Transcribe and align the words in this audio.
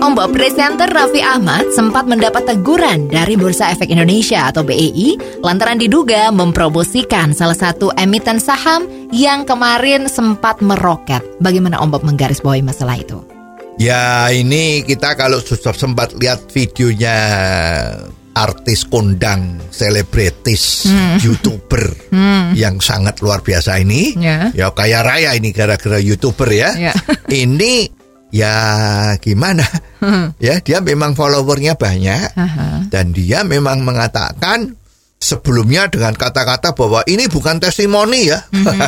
Om 0.00 0.16
Bob 0.16 0.32
presenter 0.32 0.88
Raffi 0.88 1.20
Ahmad 1.20 1.68
sempat 1.76 2.08
mendapat 2.08 2.48
teguran 2.48 3.04
dari 3.12 3.36
Bursa 3.36 3.68
Efek 3.68 3.92
Indonesia 3.92 4.48
atau 4.48 4.64
BEI 4.64 5.20
lantaran 5.44 5.76
diduga 5.76 6.32
mempromosikan 6.32 7.36
salah 7.36 7.52
satu 7.52 7.92
emiten 8.00 8.40
saham 8.40 8.88
yang 9.12 9.44
kemarin 9.44 10.08
sempat 10.08 10.64
meroket. 10.64 11.20
Bagaimana 11.44 11.76
Om 11.84 11.92
Bob 11.92 12.02
menggarisbawahi 12.08 12.64
masalah 12.64 12.96
itu? 12.96 13.20
Ya 13.76 14.32
ini 14.32 14.88
kita 14.88 15.20
kalau 15.20 15.36
sudah 15.36 15.76
sempat 15.76 16.16
lihat 16.16 16.48
videonya 16.48 17.16
artis 18.32 18.88
kondang, 18.88 19.60
selebritis, 19.68 20.88
youtuber 21.20 21.92
yang 22.56 22.80
sangat 22.80 23.20
luar 23.20 23.44
biasa 23.44 23.76
ini, 23.84 24.16
Ya. 24.16 24.48
ya 24.56 24.72
kaya 24.72 25.04
raya 25.04 25.36
ini 25.36 25.52
gara-gara 25.52 26.00
youtuber 26.00 26.48
ya. 26.48 26.72
Ya. 26.88 26.92
ini 27.28 27.84
ya 28.32 28.54
gimana? 29.20 29.66
ya 30.46 30.58
dia 30.60 30.78
memang 30.80 31.12
followernya 31.14 31.76
banyak 31.76 32.36
Aha. 32.36 32.88
dan 32.88 33.12
dia 33.12 33.44
memang 33.44 33.84
mengatakan 33.84 34.76
sebelumnya 35.20 35.84
dengan 35.92 36.16
kata-kata 36.16 36.72
bahwa 36.72 37.04
ini 37.04 37.28
bukan 37.28 37.60
testimoni 37.60 38.32
ya, 38.32 38.40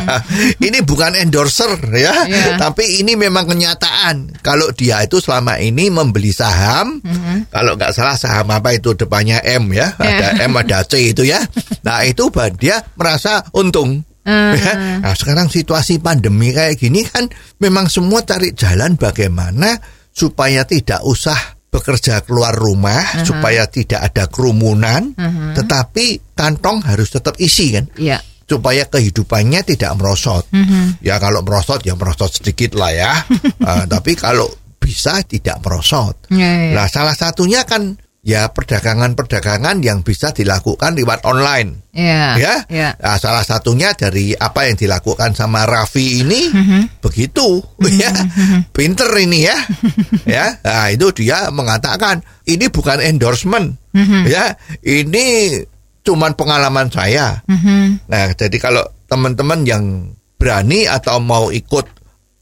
ini 0.67 0.81
bukan 0.81 1.13
endorser 1.13 1.77
ya, 1.93 2.25
Ya. 2.25 2.57
tapi 2.57 3.05
ini 3.05 3.21
memang 3.21 3.45
kenyataan. 3.45 4.41
Kalau 4.41 4.73
dia 4.73 5.05
itu 5.05 5.21
selama 5.21 5.61
ini 5.61 5.93
membeli 5.93 6.33
saham, 6.33 7.05
kalau 7.53 7.77
nggak 7.77 7.93
salah 7.93 8.17
saham 8.17 8.49
apa 8.49 8.73
itu 8.73 8.97
depannya 8.97 9.45
M 9.45 9.77
ya, 9.77 9.93
ada 10.01 10.41
M 10.49 10.57
ada 10.57 10.81
C 10.89 11.13
itu 11.13 11.29
ya. 11.29 11.37
Nah 11.85 12.01
itu 12.09 12.33
dia 12.57 12.81
merasa 12.97 13.45
untung. 13.53 14.01
Ya. 14.25 15.03
Nah 15.05 15.13
sekarang 15.13 15.51
situasi 15.53 16.01
pandemi 16.01 16.55
kayak 16.55 16.81
gini 16.81 17.05
kan 17.05 17.29
memang 17.61 17.93
semua 17.93 18.25
cari 18.25 18.57
jalan 18.57 18.97
bagaimana 18.97 19.77
supaya 20.13 20.63
tidak 20.63 21.01
usah 21.03 21.37
bekerja 21.73 22.21
keluar 22.23 22.53
rumah 22.53 23.01
supaya 23.25 23.65
tidak 23.65 24.13
ada 24.13 24.29
kerumunan 24.29 25.17
tetapi 25.57 26.37
kantong 26.37 26.85
harus 26.85 27.09
tetap 27.09 27.41
isi 27.41 27.73
kan? 27.73 27.89
Iya. 27.97 28.21
supaya 28.43 28.85
kehidupannya 28.85 29.65
tidak 29.65 29.97
merosot. 29.97 30.45
Ya 31.01 31.17
kalau 31.17 31.41
merosot 31.41 31.81
ya 31.81 31.97
merosot 31.97 32.29
sedikit 32.37 32.77
lah 32.77 32.93
ya. 32.93 33.13
Ah, 33.65 33.89
tapi 33.89 34.13
kalau 34.13 34.45
bisa 34.77 35.23
tidak 35.25 35.63
merosot. 35.65 36.29
Ya, 36.29 36.69
ya. 36.69 36.75
Nah, 36.77 36.87
salah 36.91 37.15
satunya 37.17 37.65
kan 37.65 37.97
ya 38.23 38.55
perdagangan-perdagangan 38.55 39.83
yang 39.83 40.07
bisa 40.07 40.31
dilakukan 40.31 40.95
lewat 40.95 41.27
online. 41.27 41.83
Iya. 41.91 42.39
Ya, 42.39 42.55
Ya. 42.71 42.89
Nah, 42.97 43.19
salah 43.19 43.43
satunya 43.43 43.93
dari 43.99 44.33
apa 44.33 44.71
yang 44.71 44.79
dilakukan 44.79 45.35
sama 45.35 45.67
Raffi 45.67 46.23
ini 46.23 46.49
begitu, 47.03 47.59
ya, 48.03 48.15
pinter 48.71 49.11
ini 49.19 49.43
ya, 49.45 49.59
ya. 50.39 50.47
Nah, 50.63 50.87
itu 50.89 51.11
dia 51.13 51.51
mengatakan 51.51 52.23
ini 52.47 52.71
bukan 52.71 53.03
endorsement, 53.03 53.75
ya, 54.25 54.55
ini 54.87 55.59
cuman 56.07 56.39
pengalaman 56.39 56.89
saya. 56.95 57.43
Nah, 58.07 58.25
jadi 58.39 58.57
kalau 58.63 58.87
teman-teman 59.11 59.67
yang 59.67 59.85
berani 60.39 60.87
atau 60.87 61.19
mau 61.19 61.51
ikut 61.51 61.87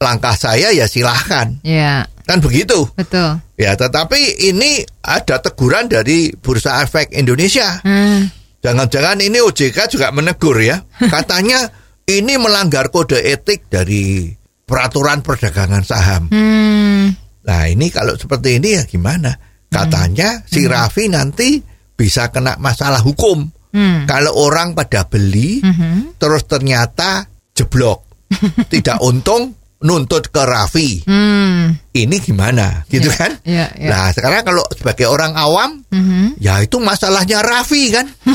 langkah 0.00 0.32
saya 0.32 0.72
ya 0.72 0.88
silahkan, 0.88 1.56
Iya. 1.60 2.08
kan 2.24 2.40
begitu. 2.40 2.88
Betul. 2.96 3.36
Ya, 3.60 3.76
tetapi 3.76 4.40
ini 4.48 4.80
ada 5.04 5.36
teguran 5.44 5.84
dari 5.84 6.32
Bursa 6.32 6.80
Efek 6.80 7.12
Indonesia. 7.12 7.84
Hmm. 7.84 8.24
Jangan-jangan 8.64 9.20
ini 9.20 9.36
OJK 9.36 9.76
juga 9.92 10.08
menegur 10.16 10.56
ya. 10.64 10.80
Katanya 11.12 11.68
ini 12.08 12.40
melanggar 12.40 12.88
kode 12.88 13.20
etik 13.20 13.68
dari 13.68 14.32
peraturan 14.64 15.20
perdagangan 15.20 15.84
saham. 15.84 16.32
Hmm. 16.32 17.12
Nah, 17.44 17.62
ini 17.68 17.92
kalau 17.92 18.16
seperti 18.16 18.56
ini 18.56 18.80
ya 18.80 18.88
gimana? 18.88 19.36
Katanya 19.68 20.40
si 20.48 20.64
Raffi 20.64 21.12
nanti 21.12 21.60
bisa 21.94 22.32
kena 22.32 22.56
masalah 22.56 23.04
hukum. 23.04 23.44
Hmm. 23.70 24.08
Kalau 24.08 24.34
orang 24.40 24.72
pada 24.74 25.04
beli 25.06 25.62
Mhm. 25.62 26.16
terus 26.18 26.48
ternyata 26.48 27.28
jeblok. 27.54 28.08
Tidak 28.72 28.98
untung 29.04 29.59
nuntut 29.80 30.28
ke 30.28 30.42
Raffi. 30.44 31.00
Hmm. 31.08 31.72
Ini 31.90 32.20
gimana? 32.20 32.84
Gitu 32.84 33.08
Ya, 33.08 33.16
kan? 33.16 33.32
ya, 33.42 33.66
ya. 33.72 33.88
Nah, 33.88 34.06
sekarang 34.12 34.44
kalau 34.44 34.62
sebagai 34.70 35.04
orang 35.04 35.32
awam 35.32 35.80
Mhm. 35.88 36.36
Ya 36.36 36.60
itu 36.60 36.76
masalahnya 36.76 37.40
Raffi 37.40 37.88
kan 37.88 38.04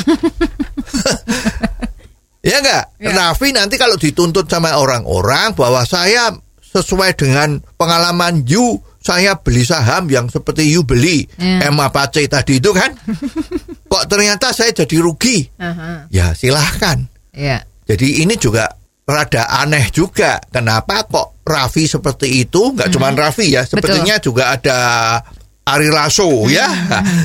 Ya 2.45 2.61
enggak 2.61 2.83
Ya. 2.97 3.09
Raffi 3.13 3.51
nanti 3.51 3.75
kalau 3.75 3.95
dituntut 3.95 4.45
sama 4.45 4.73
orang-orang 4.73 5.53
Bahwa 5.53 5.81
saya 5.81 6.29
sesuai 6.61 7.13
dengan 7.13 7.61
pengalaman 7.77 8.41
you 8.45 8.81
Saya 8.97 9.37
beli 9.37 9.61
saham 9.61 10.09
yang 10.09 10.25
seperti 10.27 10.65
you 10.65 10.81
beli 10.81 11.25
Ya. 11.37 11.69
M 11.69 11.77
apa 11.77 12.09
C 12.09 12.25
tadi 12.25 12.57
itu 12.57 12.69
kan 12.69 12.89
Kok 13.91 14.03
ternyata 14.09 14.49
saya 14.49 14.73
jadi 14.73 14.97
rugi 14.97 15.45
Aha. 15.57 16.09
Ya 16.09 16.33
silahkan 16.33 17.05
Iya. 17.29 17.61
Jadi 17.85 18.23
ini 18.23 18.33
juga 18.33 18.65
rada 19.05 19.45
aneh 19.61 19.93
juga. 19.93 20.41
Kenapa 20.49 21.05
kok 21.05 21.34
Raffi 21.45 21.85
seperti 21.85 22.41
itu? 22.41 22.73
Nggak 22.73 22.89
cuma 22.89 23.13
Raffi 23.13 23.53
ya, 23.53 23.61
sepertinya 23.61 24.17
juga 24.17 24.49
ada 24.57 24.77
Ari 25.65 25.93
Lasso 25.93 26.49
ya. 26.49 26.65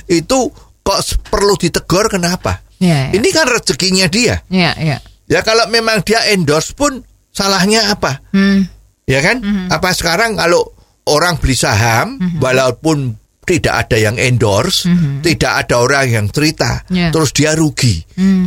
Itu 0.04 0.53
kok 0.84 1.00
perlu 1.32 1.56
ditegur 1.56 2.12
kenapa? 2.12 2.60
Iya. 2.76 3.12
Ini 3.16 3.28
kan 3.32 3.48
rezekinya 3.48 4.06
dia. 4.12 4.41
Iya, 4.53 4.72
iya. 4.76 4.97
Ya 5.25 5.41
kalau 5.41 5.69
memang 5.72 6.04
dia 6.04 6.25
endorse 6.32 6.72
pun 6.76 7.00
salahnya 7.32 7.92
apa? 7.92 8.20
Hmm. 8.32 8.69
Ya 9.08 9.20
kan? 9.25 9.41
Apa 9.72 9.92
sekarang 9.97 10.37
kalau 10.37 10.69
orang 11.08 11.41
beli 11.41 11.56
saham 11.56 12.20
walaupun 12.38 13.16
tidak 13.41 13.88
ada 13.88 13.98
yang 13.98 14.14
endorse, 14.14 14.87
tidak 15.26 15.66
ada 15.66 15.82
orang 15.82 16.06
yang 16.06 16.26
cerita, 16.31 16.87
Ya. 16.87 17.10
terus 17.10 17.34
dia 17.34 17.50
rugi. 17.58 17.98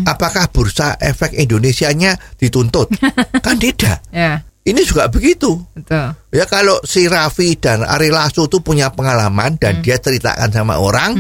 Apakah 0.07 0.47
bursa 0.47 0.95
efek 0.95 1.35
Indonesianya 1.35 2.15
dituntut? 2.39 2.87
kan 3.45 3.59
tidak. 3.59 3.99
Ya, 4.15 4.39
Ini 4.63 4.79
juga 4.87 5.11
begitu. 5.11 5.59
betul. 5.75 6.15
Ya 6.31 6.45
kalau 6.47 6.79
si 6.87 7.11
Raffi 7.11 7.59
dan 7.59 7.83
Ari 7.83 8.07
Lasso 8.07 8.47
itu 8.47 8.63
punya 8.63 8.95
pengalaman 8.95 9.59
dan 9.59 9.83
dia 9.83 9.99
ceritakan 9.99 10.47
sama 10.49 10.79
orang, 10.79 11.19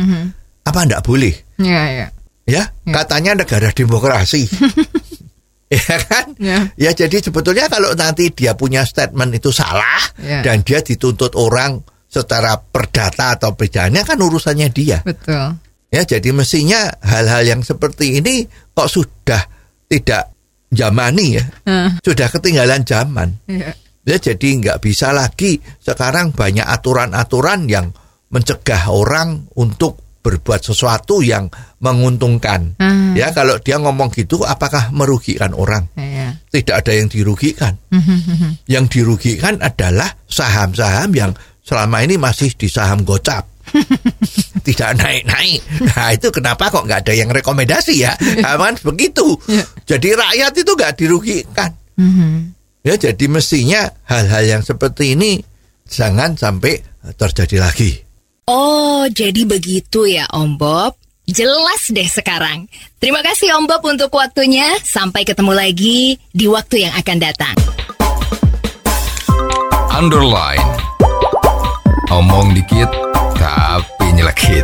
apa 0.63 0.79
enggak 0.87 1.03
boleh? 1.03 1.35
Iya, 1.59 1.83
iya. 1.91 2.07
Ya, 2.43 2.63
katanya 2.87 3.35
negara 3.35 3.71
demokrasi. 3.71 4.47
ya 5.73 5.97
kan? 6.07 6.35
Ya. 6.39 6.71
Ya 6.77 6.91
jadi 6.93 7.19
sebetulnya 7.19 7.67
kalau 7.67 7.91
nanti 7.95 8.29
dia 8.31 8.53
punya 8.53 8.85
statement 8.85 9.33
itu 9.33 9.49
salah 9.49 10.03
Ya. 10.21 10.39
dan 10.45 10.61
dia 10.63 10.79
dituntut 10.79 11.33
orang 11.35 11.81
secara 12.07 12.55
perdata 12.61 13.33
atau 13.35 13.57
pidana 13.57 14.05
kan 14.05 14.21
urusannya 14.21 14.69
dia. 14.69 15.01
Betul. 15.01 15.57
Ya 15.89 16.01
jadi 16.05 16.29
mestinya 16.31 16.89
hal-hal 17.01 17.43
yang 17.43 17.61
seperti 17.61 18.21
ini 18.21 18.45
kok 18.71 18.89
sudah 18.89 19.41
tidak 19.89 20.32
zamani 20.73 21.39
ya. 21.39 21.45
Ah, 21.65 21.89
Sudah 22.03 22.27
ketinggalan 22.29 22.83
zaman. 22.83 23.29
Iya. 23.47 23.73
Ya 24.03 24.17
jadi 24.19 24.47
nggak 24.59 24.83
bisa 24.83 25.15
lagi 25.15 25.63
sekarang 25.79 26.35
banyak 26.35 26.67
aturan-aturan 26.67 27.71
yang 27.71 27.95
mencegah 28.27 28.91
orang 28.91 29.47
untuk 29.55 30.03
berbuat 30.23 30.63
sesuatu 30.63 31.19
yang 31.19 31.51
menguntungkan. 31.83 32.79
Hmm. 32.79 33.11
Ya 33.13 33.31
kalau 33.35 33.59
dia 33.59 33.75
ngomong 33.79 34.11
gitu 34.15 34.43
apakah 34.47 34.89
merugikan 34.95 35.51
orang? 35.55 35.91
Iya. 35.99 36.39
Tidak 36.47 36.75
ada 36.75 36.91
yang 36.95 37.11
dirugikan. 37.11 37.75
Yang 38.65 38.85
dirugikan 38.99 39.59
adalah 39.59 40.15
saham-saham 40.25 41.11
yang 41.11 41.31
selama 41.63 42.03
ini 42.03 42.15
masih 42.15 42.55
di 42.55 42.71
saham 42.71 43.03
gocap. 43.03 43.52
Tidak 44.67 44.91
naik-naik. 44.95 45.59
Nah 45.91 46.15
itu 46.15 46.27
kenapa 46.31 46.71
kok 46.71 46.85
nggak 46.87 47.03
ada 47.03 47.13
yang 47.13 47.29
rekomendasi 47.29 47.93
ya? 47.99 48.13
Aman 48.47 48.77
begitu. 48.87 49.35
Ya. 49.49 49.65
Jadi 49.95 50.15
rakyat 50.15 50.53
itu 50.55 50.71
nggak 50.71 50.93
dirugikan. 50.95 51.71
Mhm. 51.99 52.53
Ya 52.83 52.99
jadi 52.99 53.25
mestinya 53.31 53.87
hal-hal 54.07 54.43
yang 54.43 54.63
seperti 54.63 55.15
ini 55.15 55.39
jangan 55.87 56.35
sampai 56.35 56.83
terjadi 57.15 57.63
lagi. 57.63 57.91
Oh, 58.43 59.07
jadi 59.07 59.47
begitu 59.47 60.03
ya 60.03 60.27
Om 60.31 60.59
Bob. 60.59 60.99
Jelas 61.23 61.87
deh 61.87 62.03
sekarang. 62.03 62.67
Terima 62.99 63.23
kasih 63.23 63.55
Om 63.55 63.71
Bob 63.71 63.87
untuk 63.87 64.11
waktunya. 64.11 64.67
Sampai 64.83 65.23
ketemu 65.23 65.55
lagi 65.55 66.19
di 66.35 66.45
waktu 66.51 66.83
yang 66.83 66.93
akan 66.99 67.17
datang. 67.23 67.55
Underline. 69.95 70.67
Omong 72.11 72.51
dikit 72.51 73.12
tapi 73.43 74.15
nyelekit. 74.15 74.63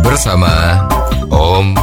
Bersama 0.00 0.80
Om. 1.28 1.76